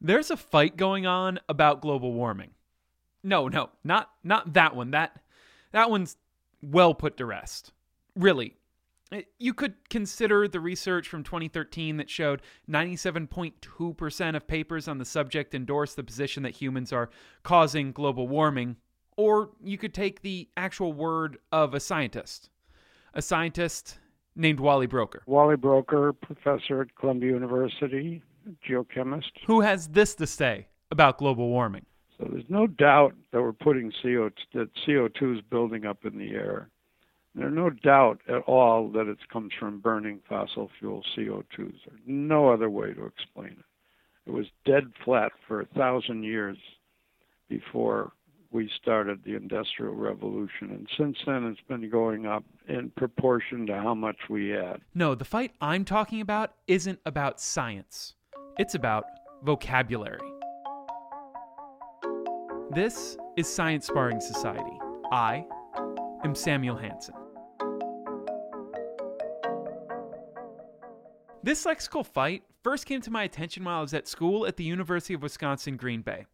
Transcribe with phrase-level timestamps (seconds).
[0.00, 2.50] There's a fight going on about global warming.
[3.22, 4.92] No, no, not not that one.
[4.92, 5.16] That
[5.72, 6.16] that one's
[6.62, 7.72] well put to rest.
[8.16, 8.56] Really.
[9.40, 15.52] You could consider the research from 2013 that showed 97.2% of papers on the subject
[15.52, 17.10] endorse the position that humans are
[17.42, 18.76] causing global warming,
[19.16, 22.50] or you could take the actual word of a scientist.
[23.12, 23.98] A scientist
[24.36, 28.22] named Wally Broecker, Wally Broecker, professor at Columbia University,
[28.68, 29.30] geochemist.
[29.46, 31.86] who has this to say about global warming.
[32.18, 36.30] So there's no doubt that we're putting CO that CO2 is building up in the
[36.30, 36.68] air.
[37.34, 41.46] There's no doubt at all that it comes from burning fossil fuel CO2s.
[41.56, 43.64] There's no other way to explain it.
[44.26, 46.58] It was dead flat for a thousand years
[47.48, 48.12] before
[48.52, 53.76] we started the Industrial Revolution, and since then it's been going up in proportion to
[53.76, 54.80] how much we add.
[54.92, 58.14] No, the fight I'm talking about isn't about science,
[58.60, 59.06] it's about
[59.42, 60.20] vocabulary.
[62.70, 64.78] This is Science Sparring Society.
[65.10, 65.46] I
[66.24, 67.14] am Samuel Hansen.
[71.42, 74.64] This lexical fight first came to my attention while I was at school at the
[74.64, 76.26] University of Wisconsin Green Bay.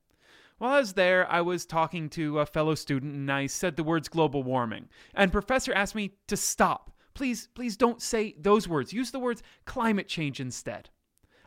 [0.59, 3.85] While I was there, I was talking to a fellow student and I said the
[3.85, 4.89] words global warming.
[5.15, 6.91] And professor asked me to stop.
[7.15, 8.93] Please, please don't say those words.
[8.93, 10.91] Use the words climate change instead.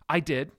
[0.08, 0.54] I did.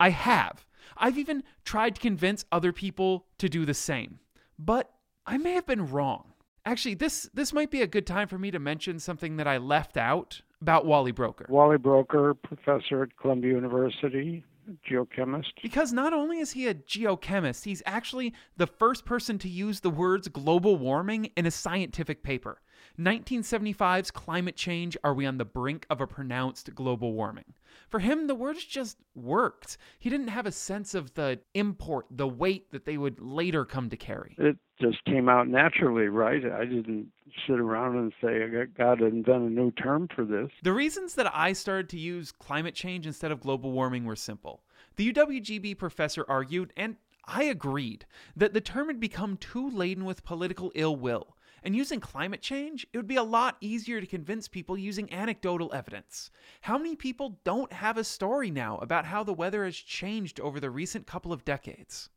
[0.00, 0.66] I have.
[0.96, 4.18] I've even tried to convince other people to do the same.
[4.58, 4.90] But
[5.26, 6.32] I may have been wrong.
[6.66, 9.58] Actually, this this might be a good time for me to mention something that I
[9.58, 11.48] left out about Wally Broecker.
[11.48, 14.44] Wally Broecker, professor at Columbia University,
[14.88, 15.52] geochemist.
[15.62, 19.90] Because not only is he a geochemist, he's actually the first person to use the
[19.90, 22.60] words global warming in a scientific paper.
[22.98, 27.54] 1975's Climate Change Are We on the Brink of a Pronounced Global Warming?
[27.88, 29.78] For him, the words just worked.
[29.98, 33.90] He didn't have a sense of the import, the weight that they would later come
[33.90, 34.36] to carry.
[34.38, 36.44] It just came out naturally, right?
[36.44, 37.08] I didn't
[37.46, 40.50] sit around and say, I got to invent a new term for this.
[40.62, 44.62] The reasons that I started to use climate change instead of global warming were simple.
[44.96, 48.06] The UWGB professor argued, and I agreed,
[48.36, 51.36] that the term had become too laden with political ill will.
[51.62, 55.72] And using climate change, it would be a lot easier to convince people using anecdotal
[55.74, 56.30] evidence.
[56.62, 60.58] How many people don't have a story now about how the weather has changed over
[60.58, 62.08] the recent couple of decades?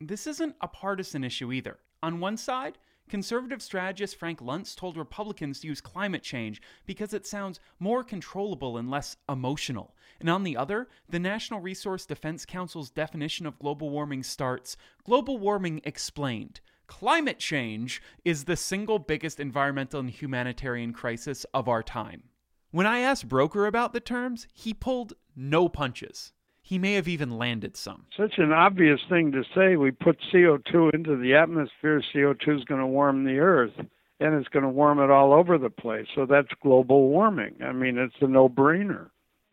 [0.00, 1.78] This isn't a partisan issue either.
[2.02, 2.78] On one side,
[3.10, 8.78] conservative strategist Frank Luntz told Republicans to use climate change because it sounds more controllable
[8.78, 9.94] and less emotional.
[10.20, 15.38] And on the other, the National Resource Defense Council's definition of global warming starts Global
[15.38, 16.60] warming explained.
[16.90, 22.24] Climate change is the single biggest environmental and humanitarian crisis of our time.
[22.72, 26.32] When I asked Broecker about the terms, he pulled no punches.
[26.60, 28.06] He may have even landed some.
[28.16, 29.76] Such an obvious thing to say.
[29.76, 33.72] We put CO2 into the atmosphere, CO2 is going to warm the earth,
[34.18, 36.08] and it's going to warm it all over the place.
[36.16, 37.54] So that's global warming.
[37.64, 39.10] I mean, it's a no brainer.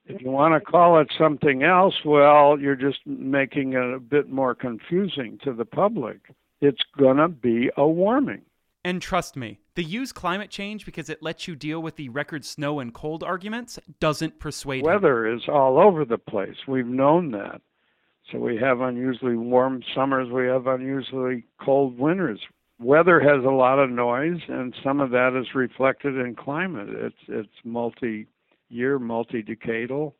[0.07, 4.27] If you want to call it something else, well, you're just making it a bit
[4.27, 6.17] more confusing to the public.
[6.61, 8.41] It's going to be a warming.
[8.83, 12.45] And trust me, the use climate change because it lets you deal with the record
[12.45, 14.85] snow and cold arguments doesn't persuade him.
[14.85, 16.55] Weather is all over the place.
[16.67, 17.61] We've known that.
[18.31, 22.39] So we have unusually warm summers, we have unusually cold winters.
[22.79, 26.89] Weather has a lot of noise, and some of that is reflected in climate.
[26.89, 30.13] It's it's multi-year, multi-decadal,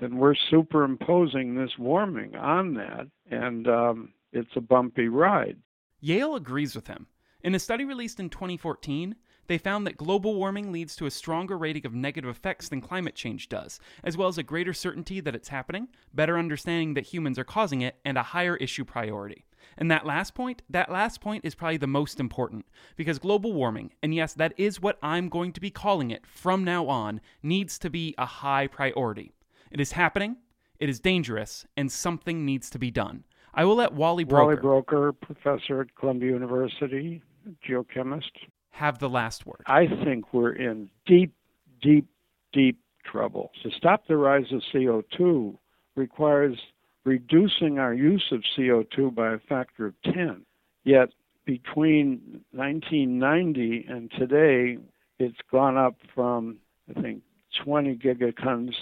[0.00, 5.56] and we're superimposing this warming on that, and um, it's a bumpy ride.
[6.00, 7.06] Yale agrees with him.
[7.42, 9.16] In a study released in 2014,
[9.48, 13.14] they found that global warming leads to a stronger rating of negative effects than climate
[13.14, 17.38] change does, as well as a greater certainty that it's happening, better understanding that humans
[17.38, 19.46] are causing it, and a higher issue priority.
[19.76, 22.66] And that last point, that last point is probably the most important,
[22.96, 26.62] because global warming, and yes, that is what I'm going to be calling it from
[26.62, 29.32] now on, needs to be a high priority.
[29.70, 30.36] It is happening,
[30.78, 33.24] it is dangerous, and something needs to be done.
[33.58, 37.20] I will let Wally Broecker, Wally Broecker, professor at Columbia University,
[37.68, 38.30] geochemist.
[38.70, 39.62] have the last word.
[39.66, 41.34] I think we're in deep,
[41.82, 42.06] deep,
[42.52, 43.50] deep trouble.
[43.64, 45.58] To stop the rise of CO2
[45.96, 46.56] requires
[47.02, 50.46] reducing our use of CO2 by a factor of 10.
[50.84, 51.08] Yet
[51.44, 54.78] between 1990 and today,
[55.18, 56.58] it's gone up from,
[56.88, 57.22] I think,
[57.64, 58.74] 20 gigatons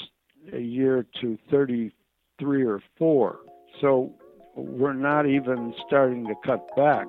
[0.53, 3.39] a year to 33 or 4.
[3.81, 4.13] So
[4.57, 7.07] we're not even starting to cut back.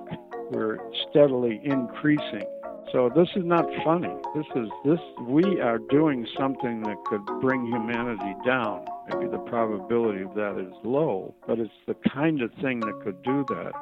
[0.50, 0.78] We're
[1.08, 2.44] steadily increasing.
[2.92, 4.14] So this is not funny.
[4.34, 8.86] This is this we are doing something that could bring humanity down.
[9.08, 13.22] Maybe the probability of that is low, but it's the kind of thing that could
[13.22, 13.72] do that.